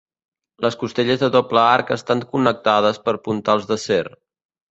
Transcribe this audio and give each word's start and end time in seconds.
Les 0.65 0.77
costelles 0.83 1.19
de 1.23 1.27
doble 1.35 1.61
Arc 1.65 1.91
estan 1.97 2.25
connectades 2.33 2.99
per 3.05 3.15
puntals 3.27 3.69
d'acer. 3.73 4.03